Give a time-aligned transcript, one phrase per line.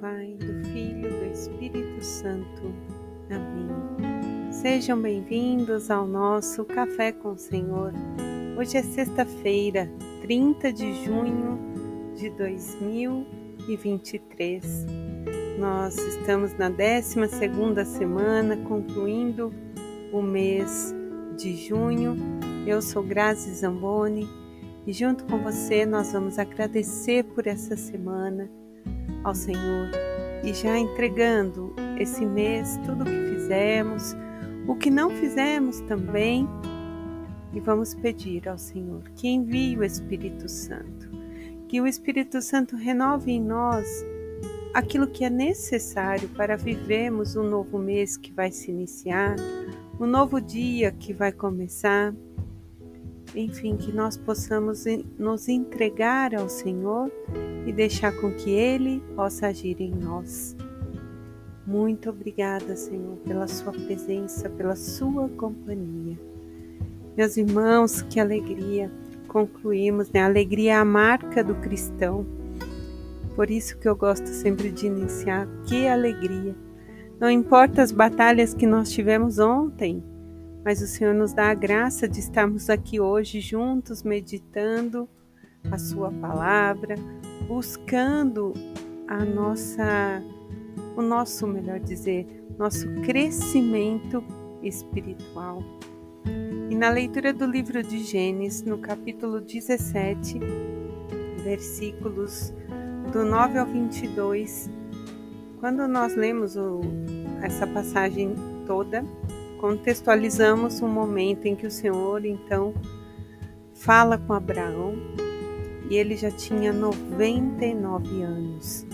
[0.00, 2.72] Pai, do Filho, do Espírito Santo.
[3.28, 3.68] Amém.
[4.52, 7.92] Sejam bem-vindos ao nosso Café com o Senhor.
[8.56, 9.90] Hoje é sexta-feira,
[10.22, 11.58] 30 de junho
[12.14, 14.86] de 2023.
[15.58, 17.16] Nós estamos na 12
[17.84, 19.52] semana, concluindo
[20.12, 20.94] o mês
[21.36, 22.16] de junho.
[22.64, 24.28] Eu sou Grazi Zamboni
[24.86, 28.48] e junto com você nós vamos agradecer por essa semana
[29.24, 29.90] ao Senhor
[30.44, 34.16] e já entregando esse mês tudo o que fizemos,
[34.66, 36.48] o que não fizemos também,
[37.52, 41.10] e vamos pedir ao Senhor que envie o Espírito Santo,
[41.66, 43.86] que o Espírito Santo renove em nós
[44.74, 49.36] aquilo que é necessário para vivermos um novo mês que vai se iniciar,
[49.98, 52.14] um novo dia que vai começar
[53.38, 54.84] enfim, que nós possamos
[55.18, 57.10] nos entregar ao Senhor
[57.66, 60.56] e deixar com que Ele possa agir em nós.
[61.66, 66.18] Muito obrigada, Senhor, pela Sua presença, pela Sua companhia.
[67.16, 68.90] Meus irmãos, que alegria!
[69.28, 70.22] Concluímos, né?
[70.22, 72.26] Alegria é a marca do cristão.
[73.36, 75.46] Por isso que eu gosto sempre de iniciar.
[75.66, 76.56] Que alegria!
[77.20, 80.02] Não importa as batalhas que nós tivemos ontem,
[80.68, 85.08] mas o Senhor nos dá a graça de estarmos aqui hoje juntos, meditando
[85.72, 86.94] a Sua palavra,
[87.48, 88.52] buscando
[89.08, 90.22] a nossa,
[90.94, 92.26] o nosso, melhor dizer,
[92.58, 94.22] nosso crescimento
[94.62, 95.64] espiritual.
[96.68, 100.38] E na leitura do livro de Gênesis, no capítulo 17,
[101.44, 102.52] versículos
[103.10, 104.68] do 9 ao 22,
[105.60, 106.82] quando nós lemos o,
[107.42, 108.34] essa passagem
[108.66, 109.02] toda,
[109.58, 112.74] contextualizamos um momento em que o Senhor então
[113.74, 114.94] fala com Abraão
[115.90, 118.86] e ele já tinha 99 anos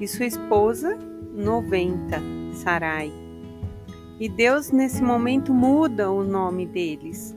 [0.00, 0.96] e sua esposa
[1.34, 2.20] 90,
[2.52, 3.12] Sarai.
[4.18, 7.34] E Deus nesse momento muda o nome deles.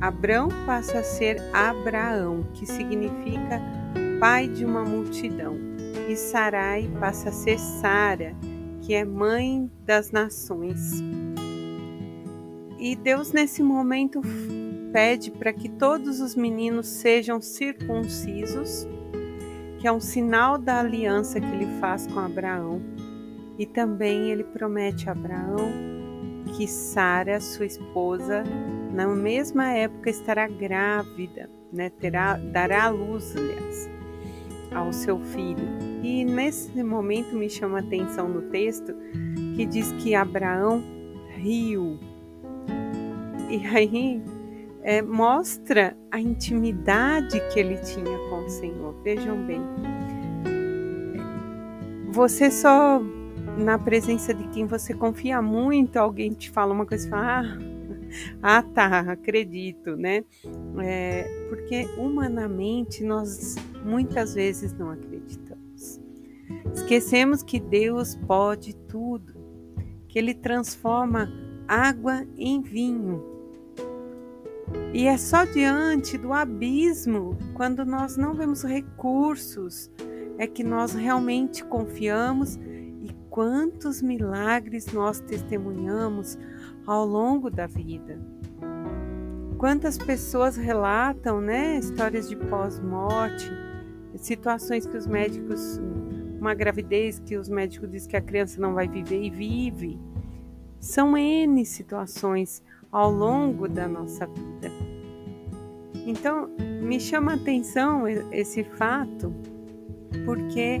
[0.00, 3.60] Abrão passa a ser Abraão, que significa
[4.20, 5.56] pai de uma multidão,
[6.08, 8.36] e Sarai passa a ser Sara,
[8.82, 11.02] que é mãe das nações.
[12.78, 14.20] E Deus, nesse momento,
[14.92, 18.86] pede para que todos os meninos sejam circuncisos,
[19.78, 22.80] que é um sinal da aliança que ele faz com Abraão.
[23.58, 25.88] E também ele promete a Abraão
[26.56, 28.44] que Sara, sua esposa,
[28.94, 31.90] na mesma época estará grávida, né?
[31.90, 33.90] Terá, dará luz, aliás,
[34.72, 35.66] ao seu filho.
[36.02, 38.94] E nesse momento me chama a atenção no texto
[39.56, 40.82] que diz que Abraão
[41.36, 41.98] riu
[43.48, 44.22] e aí
[44.82, 48.94] é, mostra a intimidade que ele tinha com o Senhor.
[49.02, 49.60] Vejam bem,
[52.10, 53.02] você só
[53.58, 57.58] na presença de quem você confia muito, alguém te fala uma coisa e fala, ah,
[58.42, 60.24] ah tá, acredito, né?
[60.82, 66.00] É, porque humanamente nós muitas vezes não acreditamos.
[66.72, 69.34] Esquecemos que Deus pode tudo,
[70.08, 71.28] que Ele transforma
[71.66, 73.37] água em vinho
[74.92, 79.90] e é só diante do abismo, quando nós não vemos recursos,
[80.38, 86.38] é que nós realmente confiamos e quantos milagres nós testemunhamos
[86.86, 88.18] ao longo da vida.
[89.58, 93.50] Quantas pessoas relatam, né, histórias de pós-morte,
[94.16, 95.80] situações que os médicos,
[96.40, 100.00] uma gravidez que os médicos dizem que a criança não vai viver e vive.
[100.80, 104.70] São N situações ao longo da nossa vida.
[106.06, 106.48] Então,
[106.80, 109.34] me chama a atenção esse fato,
[110.24, 110.78] porque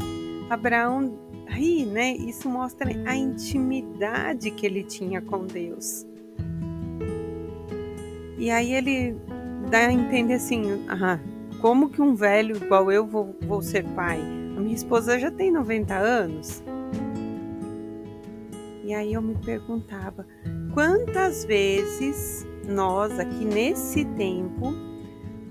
[0.48, 2.14] Abraão ri, né?
[2.14, 6.06] Isso mostra a intimidade que ele tinha com Deus.
[8.38, 9.16] E aí ele
[9.70, 11.18] dá a entender assim: ah,
[11.60, 14.20] como que um velho igual eu vou, vou ser pai?
[14.56, 16.62] A minha esposa já tem 90 anos.
[18.84, 20.26] E aí eu me perguntava:
[20.72, 24.74] quantas vezes nós aqui nesse tempo,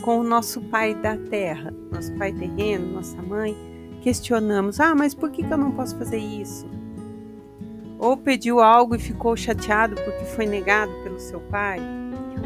[0.02, 3.56] com o nosso pai da terra, nosso pai terreno, nossa mãe,
[4.02, 6.68] questionamos: ah, mas por que, eu não posso fazer isso?
[8.00, 11.80] Ou pediu algo e ficou chateado porque foi negado pelo seu pai?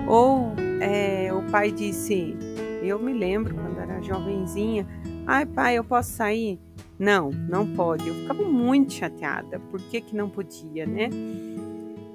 [0.08, 2.36] Ou é, o pai disse:
[2.82, 4.88] Eu me lembro quando era jovenzinha,
[5.28, 6.60] ai pai, eu posso sair?
[6.98, 8.08] Não, não pode.
[8.08, 9.60] Eu ficava muito chateada.
[9.60, 11.10] Por que, que não podia, né?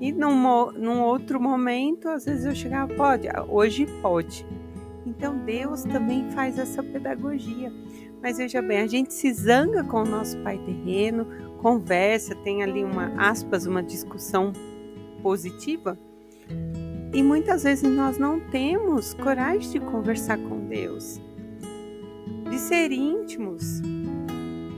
[0.00, 4.46] E num, num outro momento, às vezes eu chegava, pode, hoje pode.
[5.06, 7.72] Então Deus também faz essa pedagogia.
[8.22, 11.26] Mas veja bem, a gente se zanga com o nosso pai terreno,
[11.58, 14.52] conversa, tem ali uma aspas, uma discussão
[15.22, 15.98] positiva.
[17.12, 21.20] E muitas vezes nós não temos coragem de conversar com Deus,
[22.50, 23.80] de ser íntimos.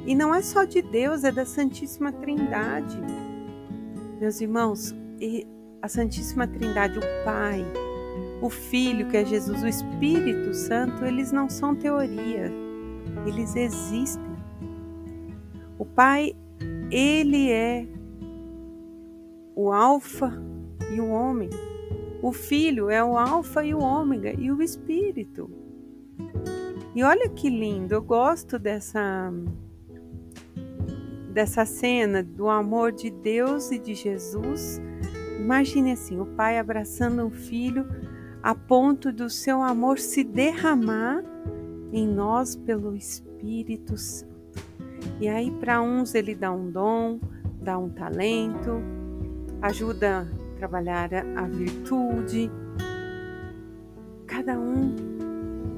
[0.07, 2.99] E não é só de Deus, é da Santíssima Trindade.
[4.21, 4.95] Meus irmãos,
[5.81, 7.65] a Santíssima Trindade, o Pai,
[8.41, 12.53] o Filho, que é Jesus, o Espírito Santo, eles não são teoria,
[13.27, 14.29] eles existem.
[15.79, 16.35] O Pai,
[16.91, 17.87] ele é
[19.55, 20.33] o Alfa
[20.93, 21.57] e o Ômega.
[22.23, 25.51] O Filho é o Alfa e o Ômega e o Espírito.
[26.95, 29.33] E olha que lindo, eu gosto dessa
[31.33, 34.81] dessa cena do amor de Deus e de Jesus.
[35.39, 37.87] Imagine assim, o pai abraçando um filho
[38.43, 41.23] a ponto do seu amor se derramar
[41.93, 44.29] em nós pelo Espírito Santo.
[45.21, 47.19] E aí, para uns, ele dá um dom,
[47.61, 48.81] dá um talento,
[49.63, 52.51] ajuda a trabalhar a virtude.
[54.27, 54.95] Cada um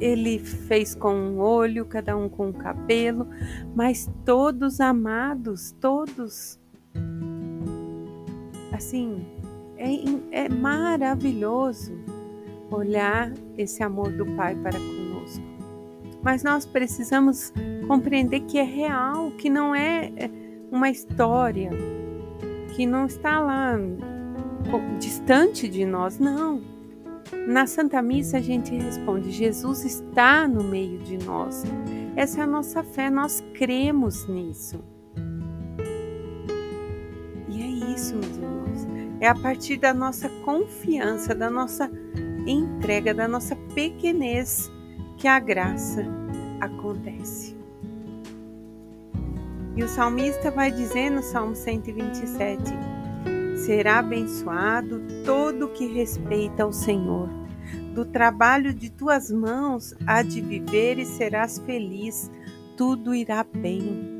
[0.00, 3.28] ele fez com um olho, cada um com um cabelo,
[3.74, 6.58] mas todos amados, todos.
[8.72, 9.26] Assim,
[9.80, 11.92] é, é maravilhoso
[12.70, 15.44] olhar esse amor do Pai para conosco.
[16.22, 17.52] Mas nós precisamos
[17.88, 20.30] compreender que é real, que não é, é
[20.70, 21.70] uma história,
[22.76, 23.78] que não está lá
[24.98, 26.60] distante de nós, não.
[27.48, 31.64] Na Santa Missa a gente responde: Jesus está no meio de nós.
[32.14, 34.84] Essa é a nossa fé, nós cremos nisso.
[37.48, 38.59] E é isso, meus irmãos.
[39.20, 41.90] É a partir da nossa confiança, da nossa
[42.46, 44.70] entrega da nossa pequenez
[45.16, 46.04] que a graça
[46.60, 47.56] acontece.
[49.76, 52.62] E o salmista vai dizer no Salmo 127:
[53.64, 57.28] Será abençoado todo que respeita o Senhor.
[57.94, 62.30] Do trabalho de tuas mãos há de viver e serás feliz,
[62.76, 64.19] tudo irá bem.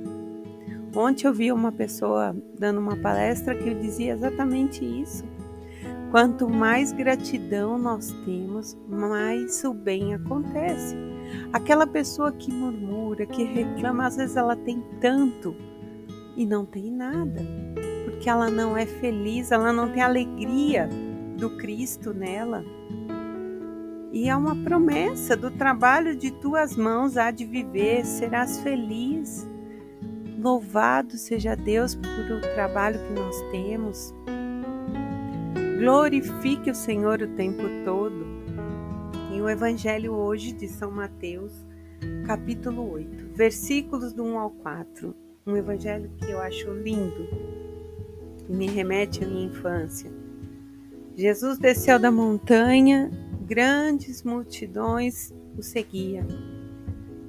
[0.95, 5.25] Ontem eu vi uma pessoa dando uma palestra que dizia exatamente isso.
[6.11, 10.97] Quanto mais gratidão nós temos, mais o bem acontece.
[11.53, 15.55] Aquela pessoa que murmura, que reclama, às vezes ela tem tanto
[16.37, 17.41] e não tem nada,
[18.05, 20.89] porque ela não é feliz, ela não tem alegria
[21.37, 22.65] do Cristo nela.
[24.13, 29.49] E é uma promessa do trabalho de tuas mãos há de viver, serás feliz.
[30.41, 34.15] Louvado seja Deus por o trabalho que nós temos.
[35.79, 38.25] Glorifique o Senhor o tempo todo.
[39.35, 41.53] E o Evangelho hoje de São Mateus,
[42.27, 45.15] capítulo 8, versículos do 1 ao 4.
[45.47, 47.29] Um evangelho que eu acho lindo
[48.49, 50.11] e me remete à minha infância.
[51.17, 53.11] Jesus desceu da montanha,
[53.43, 56.27] grandes multidões o seguiam.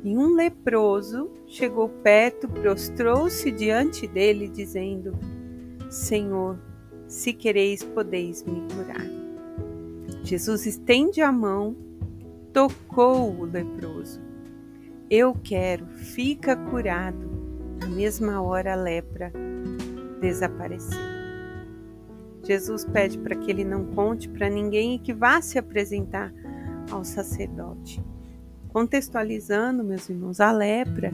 [0.04, 5.18] E um leproso chegou perto, prostrou-se diante dele, dizendo:
[5.90, 6.58] Senhor,
[7.08, 9.06] se quereis, podeis me curar.
[10.24, 11.76] Jesus estende a mão,
[12.54, 14.22] tocou o leproso.
[15.10, 17.30] Eu quero, fica curado.
[17.80, 19.32] Na mesma hora a lepra
[20.22, 21.00] desapareceu.
[22.44, 26.34] Jesus pede para que ele não conte para ninguém e que vá se apresentar
[26.90, 28.02] ao sacerdote.
[28.72, 31.12] Contextualizando, meus irmãos, a lepra,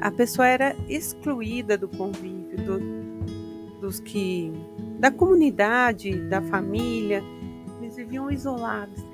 [0.00, 4.52] a pessoa era excluída do convívio, do, dos que
[4.98, 7.22] da comunidade, da família.
[7.80, 9.04] Eles viviam isolados.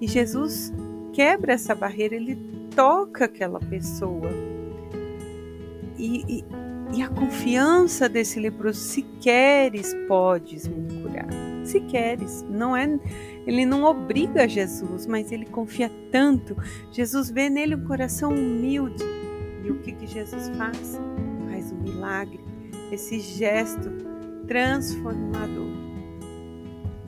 [0.00, 0.72] E Jesus
[1.12, 2.36] quebra essa barreira, ele
[2.74, 4.30] toca aquela pessoa.
[5.96, 6.44] E, e,
[6.96, 11.51] e a confiança desse leproso, se queres, podes me curar.
[11.64, 12.98] Se queres, não é,
[13.46, 16.56] ele não obriga Jesus, mas ele confia tanto.
[16.90, 19.04] Jesus vê nele um coração humilde.
[19.64, 21.00] E o que, que Jesus faz?
[21.48, 22.40] Faz um milagre.
[22.90, 23.90] Esse gesto
[24.46, 25.70] transformador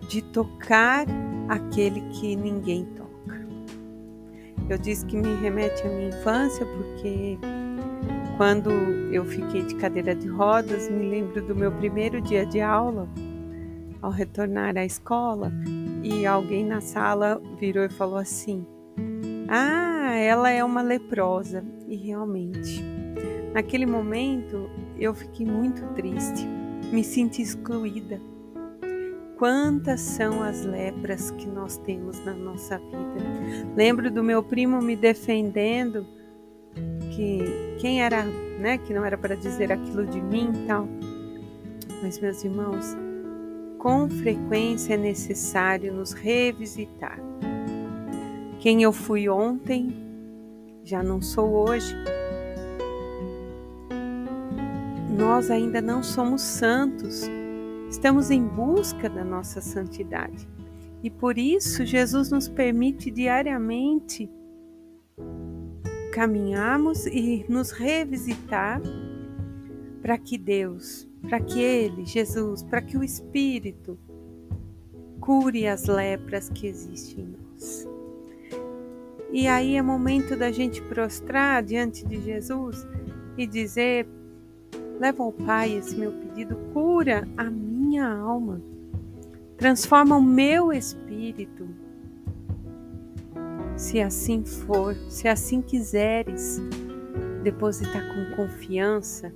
[0.09, 1.07] de tocar
[1.49, 3.47] aquele que ninguém toca.
[4.69, 7.39] Eu disse que me remete à minha infância porque
[8.37, 8.71] quando
[9.13, 13.09] eu fiquei de cadeira de rodas, me lembro do meu primeiro dia de aula,
[14.05, 15.51] ao retornar à escola,
[16.03, 18.67] e alguém na sala virou e falou assim:
[19.49, 21.65] Ah, ela é uma leprosa.
[21.89, 22.83] E realmente,
[23.55, 24.69] naquele momento
[24.99, 26.47] eu fiquei muito triste
[26.93, 28.21] me sinto excluída.
[29.37, 33.75] Quantas são as lepras que nós temos na nossa vida?
[33.75, 36.07] Lembro do meu primo me defendendo
[37.17, 37.41] que
[37.81, 38.25] quem era,
[38.61, 40.87] né, que não era para dizer aquilo de mim tal.
[42.01, 42.97] Mas meus irmãos,
[43.85, 47.21] com frequência é necessário nos revisitar.
[48.59, 49.95] Quem eu fui ontem,
[50.83, 51.95] já não sou hoje.
[55.15, 57.29] Nós ainda não somos santos,
[57.91, 60.49] estamos em busca da nossa santidade.
[61.03, 64.31] E por isso Jesus nos permite diariamente
[66.11, 68.81] caminharmos e nos revisitar
[70.01, 73.99] para que Deus, para que Ele, Jesus, para que o Espírito
[75.21, 77.89] cure as lepras que existem em nós.
[79.33, 82.87] E aí é momento da gente prostrar diante de Jesus
[83.37, 84.07] e dizer:
[85.01, 88.61] leva ao Pai esse meu pedido, cura a minha alma
[89.57, 91.69] transforma o meu espírito.
[93.77, 96.61] Se assim for, se assim quiseres,
[97.43, 99.33] depositar com confiança,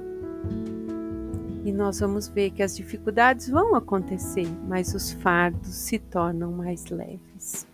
[1.69, 6.87] e nós vamos ver que as dificuldades vão acontecer, mas os fardos se tornam mais
[6.87, 7.67] leves.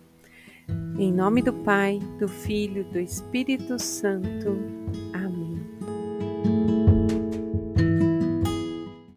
[0.97, 4.57] Em nome do Pai, do Filho, do Espírito Santo.
[5.13, 5.34] Amém.